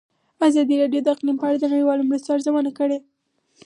[0.47, 2.97] ازادي راډیو د اقلیم په اړه د نړیوالو مرستو ارزونه کړې.